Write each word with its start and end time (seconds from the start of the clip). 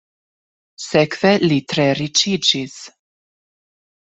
Sekve 0.85 1.33
li 1.51 1.59
tre 1.75 1.85
riĉiĝis. 2.01 2.81